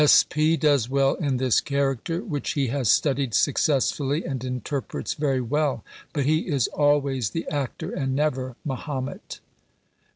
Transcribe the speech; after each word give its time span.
S. 0.01 0.23
P. 0.23 0.57
does 0.57 0.89
well 0.89 1.13
in 1.13 1.37
this 1.37 1.61
character, 1.61 2.23
which 2.23 2.53
he 2.53 2.69
has 2.69 2.89
studied 2.89 3.35
successfully 3.35 4.25
and 4.25 4.43
interprets 4.43 5.13
very 5.13 5.41
well, 5.41 5.85
but 6.11 6.25
he 6.25 6.47
is 6.47 6.67
always 6.69 7.29
the 7.29 7.47
actor 7.51 7.91
and 7.91 8.15
never 8.15 8.55
Mahomet. 8.65 9.41